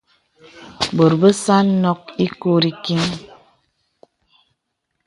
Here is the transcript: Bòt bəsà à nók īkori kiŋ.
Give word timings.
Bòt 0.95 1.13
bəsà 1.21 1.55
à 1.63 1.67
nók 1.81 2.01
īkori 2.25 2.71
kiŋ. 2.83 3.03